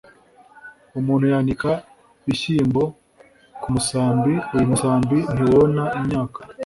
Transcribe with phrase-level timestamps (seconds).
[0.99, 1.71] umuntu yanika
[2.25, 2.83] bishyimbo
[3.61, 6.39] ku musambi uyu musambi ntiwona imyaka